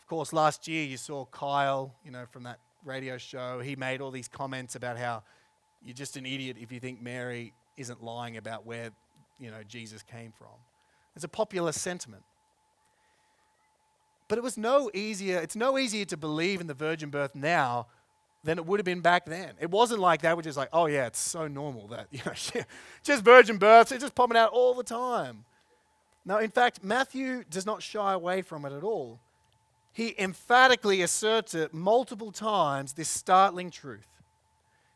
[0.00, 3.60] Of course, last year you saw Kyle, you know, from that radio show.
[3.60, 5.22] He made all these comments about how
[5.84, 8.90] you're just an idiot if you think Mary isn't lying about where,
[9.38, 10.48] you know, Jesus came from.
[11.14, 12.24] It's a popular sentiment.
[14.26, 17.86] But it was no easier, it's no easier to believe in the virgin birth now
[18.42, 19.52] than it would have been back then.
[19.60, 22.32] It wasn't like they were just like, oh yeah, it's so normal that, you know,
[23.04, 25.44] just virgin births, it's just popping out all the time.
[26.28, 29.18] No, in fact, Matthew does not shy away from it at all.
[29.94, 34.06] He emphatically asserts it multiple times this startling truth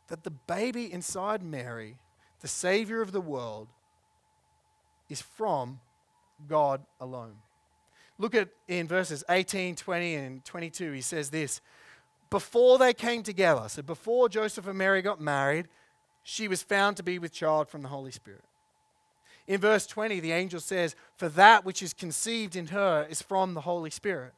[0.09, 1.97] that the baby inside Mary,
[2.41, 3.69] the Savior of the world,
[5.09, 5.81] is from
[6.47, 7.37] God alone.
[8.19, 10.93] Look at in verses 18, 20, and 22.
[10.93, 11.63] He says this
[12.29, 15.69] Before they came together, so before Joseph and Mary got married,
[16.23, 18.45] she was found to be with child from the Holy Spirit.
[19.47, 23.55] In verse 20, the angel says, For that which is conceived in her is from
[23.55, 24.33] the Holy Spirit.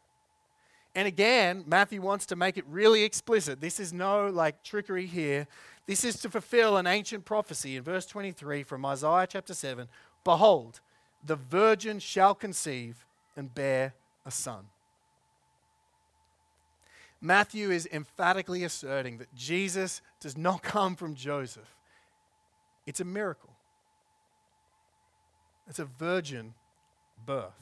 [0.95, 3.61] And again, Matthew wants to make it really explicit.
[3.61, 5.47] This is no like trickery here.
[5.87, 9.89] This is to fulfill an ancient prophecy in verse 23 from Isaiah chapter 7
[10.23, 10.81] Behold,
[11.25, 13.05] the virgin shall conceive
[13.37, 14.67] and bear a son.
[17.21, 21.77] Matthew is emphatically asserting that Jesus does not come from Joseph.
[22.87, 23.54] It's a miracle.
[25.69, 26.55] It's a virgin
[27.25, 27.53] birth.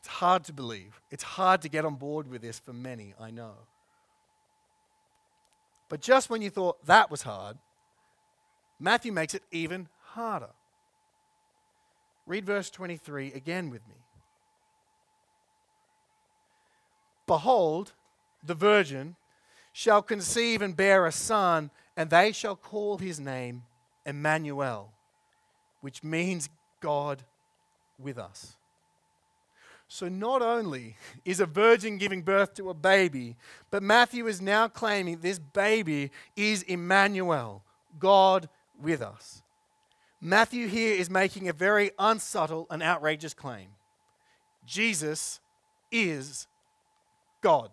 [0.00, 1.00] It's hard to believe.
[1.10, 3.52] It's hard to get on board with this for many, I know.
[5.88, 7.58] But just when you thought that was hard,
[8.78, 10.50] Matthew makes it even harder.
[12.26, 13.96] Read verse 23 again with me.
[17.26, 17.92] Behold,
[18.42, 19.16] the virgin
[19.72, 23.64] shall conceive and bear a son, and they shall call his name
[24.06, 24.92] Emmanuel,
[25.80, 26.48] which means
[26.80, 27.22] God
[27.98, 28.56] with us.
[29.88, 33.36] So, not only is a virgin giving birth to a baby,
[33.72, 37.64] but Matthew is now claiming this baby is Emmanuel,
[37.98, 38.48] God
[38.80, 39.42] with us.
[40.20, 43.68] Matthew here is making a very unsubtle and outrageous claim
[44.64, 45.40] Jesus
[45.90, 46.46] is
[47.40, 47.70] God.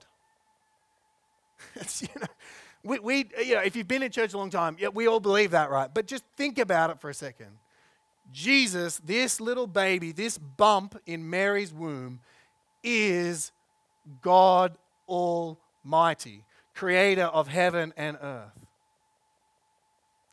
[1.99, 2.27] you know,
[2.83, 5.19] we, we, you know, if you've been in church a long time, yeah, we all
[5.19, 5.93] believe that, right?
[5.93, 7.51] But just think about it for a second.
[8.31, 12.19] Jesus, this little baby, this bump in Mary's womb,
[12.83, 13.51] is
[14.21, 18.67] God Almighty, creator of heaven and earth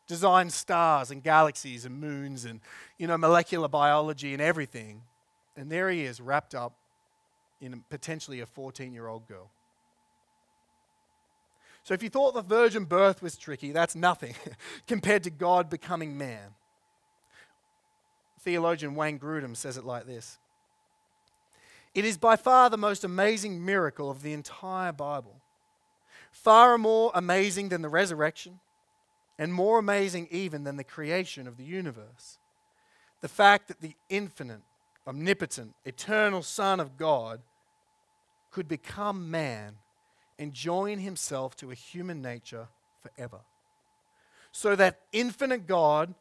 [0.07, 2.61] designed stars and galaxies and moons and
[2.99, 5.03] you know molecular biology and everything
[5.57, 6.75] And there he is, wrapped up
[7.61, 9.51] in potentially a 14 year old girl.
[11.85, 14.35] So if you thought the virgin birth was tricky, that's nothing
[14.87, 16.55] compared to God becoming man.
[18.45, 20.39] Theologian Wayne Grudem says it like this
[21.95, 25.41] It is by far the most amazing miracle of the entire Bible.
[26.31, 28.61] Far more amazing than the resurrection,
[29.39, 32.39] and more amazing even than the creation of the universe.
[33.21, 34.63] The fact that the infinite,
[35.07, 37.41] omnipotent, eternal Son of God
[38.51, 39.77] could become man
[40.39, 42.67] and join himself to a human nature
[43.01, 43.41] forever.
[44.53, 46.15] So that infinite God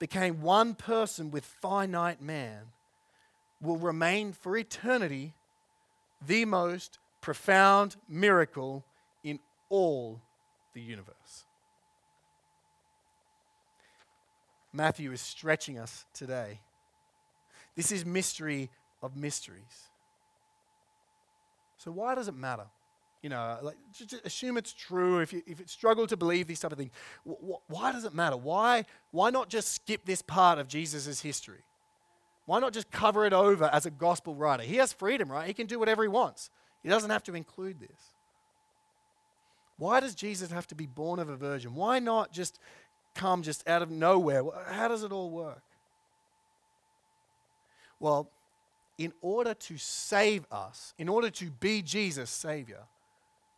[0.00, 2.72] became one person with finite man
[3.62, 5.34] will remain for eternity
[6.26, 8.84] the most profound miracle
[9.22, 9.38] in
[9.68, 10.20] all
[10.74, 11.44] the universe.
[14.72, 16.60] Matthew is stretching us today.
[17.76, 18.70] This is mystery
[19.02, 19.90] of mysteries.
[21.76, 22.66] So, why does it matter?
[23.22, 25.18] You know, like, just assume it's true.
[25.18, 26.92] If you, if you struggle to believe these type of things,
[27.24, 28.36] why does it matter?
[28.36, 31.64] Why, why not just skip this part of Jesus' history?
[32.46, 34.62] Why not just cover it over as a gospel writer?
[34.62, 35.46] He has freedom, right?
[35.46, 36.50] He can do whatever he wants.
[36.82, 38.14] He doesn't have to include this.
[39.76, 41.74] Why does Jesus have to be born of a virgin?
[41.74, 42.58] Why not just
[43.14, 44.42] come just out of nowhere?
[44.68, 45.62] How does it all work?
[47.98, 48.30] Well,
[48.96, 52.84] in order to save us, in order to be Jesus' Savior,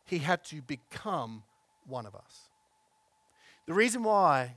[0.05, 1.43] he had to become
[1.87, 2.49] one of us.
[3.65, 4.55] The reason why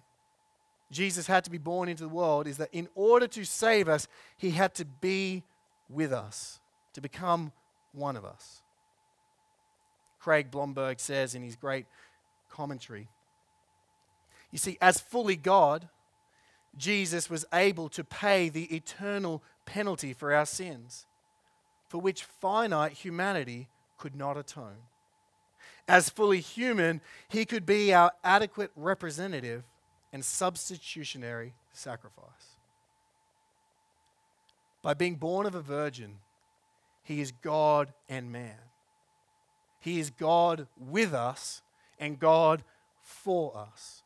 [0.90, 4.08] Jesus had to be born into the world is that in order to save us,
[4.36, 5.42] he had to be
[5.88, 6.60] with us,
[6.94, 7.52] to become
[7.92, 8.62] one of us.
[10.20, 11.86] Craig Blomberg says in his great
[12.50, 13.08] commentary
[14.50, 15.88] You see, as fully God,
[16.76, 21.06] Jesus was able to pay the eternal penalty for our sins,
[21.88, 24.76] for which finite humanity could not atone
[25.88, 29.64] as fully human, he could be our adequate representative
[30.12, 32.56] and substitutionary sacrifice.
[34.82, 36.18] By being born of a virgin,
[37.02, 38.58] he is God and man.
[39.80, 41.62] He is God with us
[42.00, 42.64] and God
[43.02, 44.02] for us.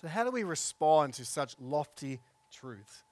[0.00, 2.20] So, how do we respond to such lofty
[2.52, 3.02] truths?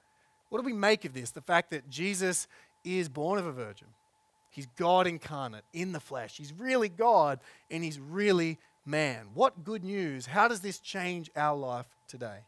[0.49, 1.31] What do we make of this?
[1.31, 2.47] The fact that Jesus
[2.85, 3.89] is born of a virgin,
[4.53, 6.37] He's God incarnate in the flesh.
[6.37, 7.41] He's really God
[7.71, 9.29] and he's really man.
[9.33, 10.27] What good news.
[10.27, 12.41] How does this change our life today?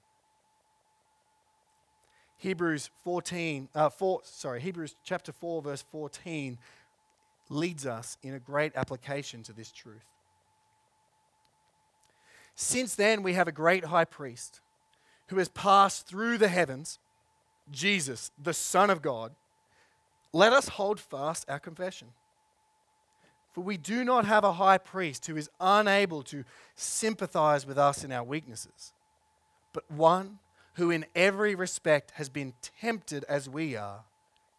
[2.37, 6.59] Hebrews 14, uh, 4, sorry, Hebrews chapter 4, verse 14
[7.49, 10.05] leads us in a great application to this truth.
[12.55, 14.61] Since then, we have a great high priest
[15.29, 16.99] who has passed through the heavens,
[17.71, 19.33] Jesus, the Son of God
[20.35, 22.09] let us hold fast our confession.
[23.53, 28.03] For we do not have a high priest who is unable to sympathize with us
[28.03, 28.93] in our weaknesses,
[29.73, 30.41] but one
[30.75, 34.01] who in every respect has been tempted as we are,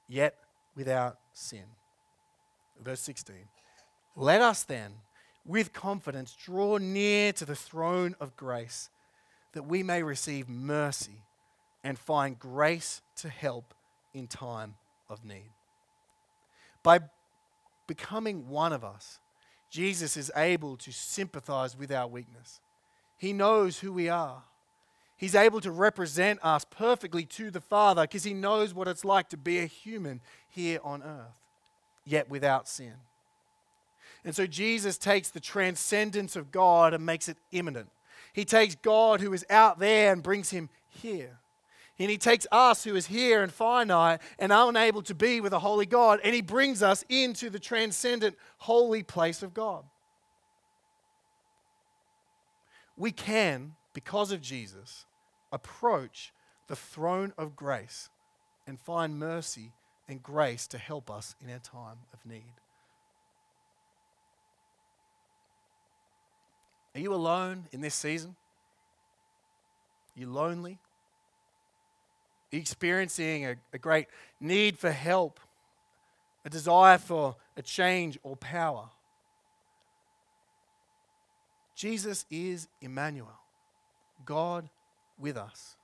[0.08, 0.36] yet
[0.78, 1.66] without sin.
[2.82, 3.36] Verse 16.
[4.16, 4.94] Let us then,
[5.46, 8.90] with confidence, draw near to the throne of grace,
[9.52, 11.24] that we may receive mercy
[11.84, 13.74] and find grace to help
[14.14, 14.76] in time
[15.10, 15.52] of need.
[16.86, 17.00] By
[17.88, 19.20] becoming one of us,
[19.72, 22.62] Jesus is able to sympathize with our weakness.
[23.18, 24.44] He knows who we are.
[25.18, 29.30] He's able to represent us perfectly to the Father because he knows what it's like
[29.30, 31.34] to be a human here on earth,
[32.06, 32.94] yet without sin.
[34.24, 37.90] And so Jesus takes the transcendence of God and makes it immanent.
[38.32, 41.40] He takes God who is out there and brings him here.
[41.98, 45.60] And he takes us, who is here and finite and unable to be with a
[45.60, 49.86] holy God, and he brings us into the transcendent, holy place of God.
[52.98, 55.06] We can, because of Jesus,
[55.52, 56.34] approach
[56.68, 58.10] the throne of grace
[58.68, 59.72] and find mercy
[60.08, 62.54] and grace to help us in our time of need.
[66.94, 68.36] Are you alone in this season?
[70.16, 70.80] Are you lonely?
[72.52, 74.08] Experiencing a, a great
[74.40, 75.40] need for help,
[76.46, 78.90] a desire for a change or power.
[81.76, 83.40] Jesus is Emmanuel,
[84.24, 84.70] God
[85.20, 85.76] with us.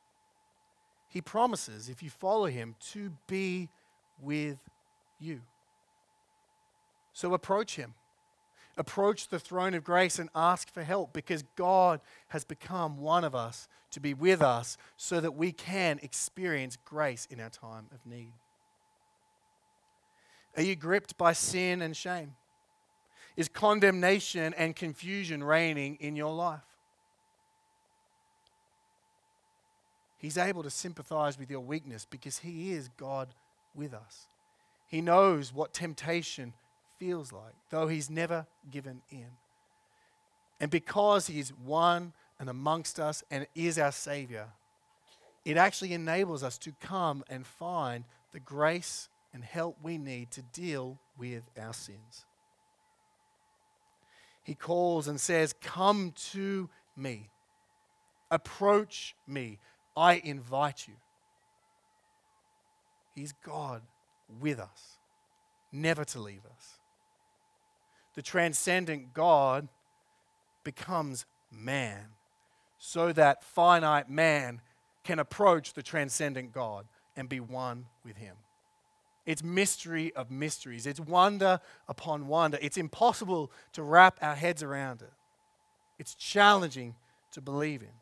[1.09, 3.70] He promises, if you follow him, to be
[4.22, 4.57] with
[5.20, 5.41] you.
[7.12, 7.95] So approach him
[8.78, 13.36] approach the throne of grace and ask for help because God has become one of
[13.36, 18.05] us to be with us so that we can experience grace in our time of
[18.05, 18.33] need.
[20.57, 22.35] Are you gripped by sin and shame?
[23.37, 26.59] Is condemnation and confusion reigning in your life?
[30.17, 33.29] He's able to sympathize with your weakness because He is God
[33.73, 34.27] with us.
[34.87, 36.53] He knows what temptation
[36.99, 39.27] feels like, though He's never given in.
[40.59, 44.47] And because He's one and amongst us and is our Savior,
[45.45, 50.41] it actually enables us to come and find the grace and help we need to
[50.41, 52.25] deal with our sins.
[54.43, 56.67] He calls and says, Come to
[56.97, 57.29] me,
[58.31, 59.59] approach me,
[59.95, 60.95] I invite you.
[63.13, 63.83] He's God
[64.41, 64.97] with us,
[65.71, 66.79] never to leave us.
[68.15, 69.67] The transcendent God
[70.63, 72.07] becomes man
[72.84, 74.59] so that finite man
[75.03, 78.36] can approach the transcendent God and be one with him.
[79.23, 80.88] It's mystery of mysteries.
[80.88, 82.57] It's wonder upon wonder.
[82.59, 85.13] It's impossible to wrap our heads around it.
[85.99, 86.95] It's challenging
[87.34, 87.93] to believe in.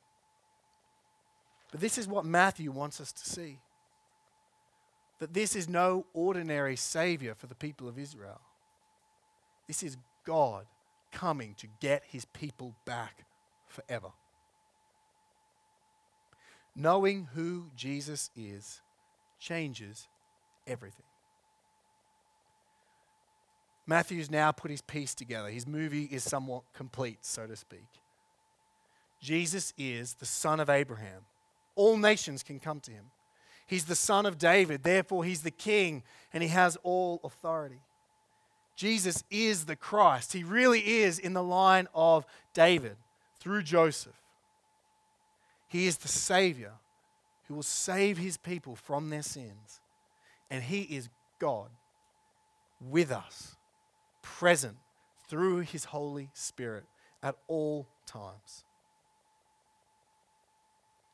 [1.72, 3.60] But this is what Matthew wants us to see
[5.20, 8.40] that this is no ordinary Savior for the people of Israel.
[9.68, 10.66] This is God
[11.12, 13.26] coming to get his people back
[13.68, 14.12] forever.
[16.80, 18.80] Knowing who Jesus is
[19.38, 20.08] changes
[20.66, 21.04] everything.
[23.86, 25.50] Matthew's now put his piece together.
[25.50, 27.88] His movie is somewhat complete, so to speak.
[29.20, 31.24] Jesus is the son of Abraham.
[31.76, 33.08] All nations can come to him.
[33.68, 37.82] He's the son of David, therefore, he's the king and he has all authority.
[38.78, 40.32] Jesus is the Christ.
[40.32, 42.96] He really is in the line of David
[43.42, 44.19] through Joseph.
[45.70, 46.74] He is the Savior
[47.48, 49.80] who will save his people from their sins.
[50.52, 51.10] And he is
[51.40, 51.70] God
[52.82, 53.56] with us,
[54.22, 54.78] present
[55.28, 56.86] through his Holy Spirit
[57.22, 58.66] at all times.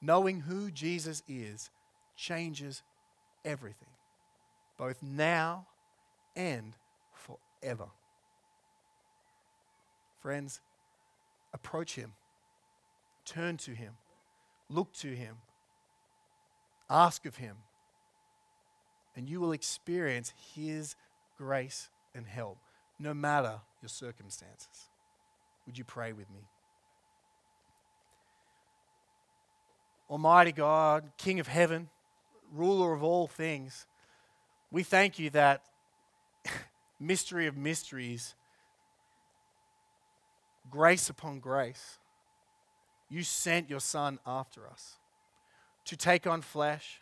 [0.02, 1.70] Knowing who Jesus is
[2.16, 2.82] changes
[3.44, 3.90] everything,
[4.78, 5.66] both now
[6.36, 6.74] and
[7.14, 7.88] forever.
[10.22, 10.62] Friends,
[11.54, 12.14] approach him,
[13.26, 13.94] turn to him,
[14.70, 15.38] look to him,
[16.90, 17.58] ask of him,
[19.16, 20.96] and you will experience his
[21.38, 22.58] grace and help
[23.00, 24.90] no matter your circumstances.
[25.66, 26.42] Would you pray with me?
[30.10, 31.90] Almighty God, King of heaven,
[32.54, 33.88] ruler of all things,
[34.72, 35.62] we thank you that
[37.00, 38.36] mystery of mysteries,
[40.70, 41.98] grace upon grace,
[43.16, 44.98] you sent your Son after us
[45.86, 47.02] to take on flesh,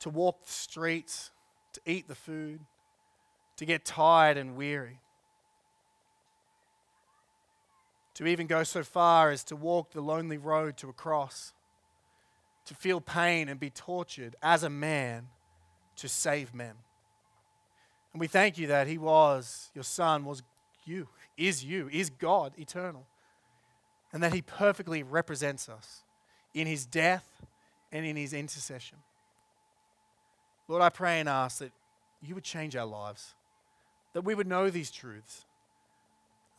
[0.00, 1.30] to walk the streets,
[1.72, 2.60] to eat the food,
[3.56, 5.00] to get tired and weary,
[8.14, 11.52] to even go so far as to walk the lonely road to a cross
[12.66, 15.28] to feel pain and be tortured as a man
[15.96, 16.74] to save men.
[18.12, 20.42] And we thank you that he was, your son was
[20.84, 23.06] you, is you, is God eternal.
[24.14, 26.02] And that he perfectly represents us
[26.54, 27.28] in his death
[27.92, 28.98] and in his intercession.
[30.68, 31.72] Lord, I pray and ask that
[32.22, 33.34] you would change our lives,
[34.14, 35.44] that we would know these truths,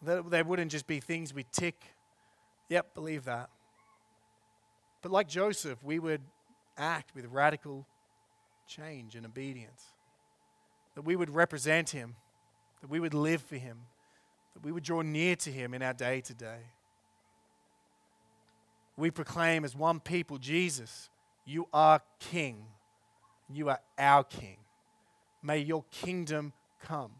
[0.03, 1.81] that they wouldn't just be things we tick,
[2.69, 3.49] yep, believe that,
[5.05, 6.21] but like Joseph, we would
[6.79, 7.85] act with radical
[8.67, 9.85] change and obedience.
[10.95, 12.15] That we would represent him,
[12.81, 13.81] that we would live for him,
[14.55, 16.57] that we would draw near to him in our day to day.
[18.97, 21.09] We proclaim as one people Jesus,
[21.45, 22.65] you are King.
[23.49, 24.57] You are our King.
[25.43, 27.11] May your kingdom come.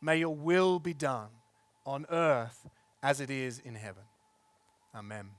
[0.00, 1.28] May your will be done
[1.84, 2.66] on earth
[3.02, 4.04] as it is in heaven.
[4.94, 5.30] Amen.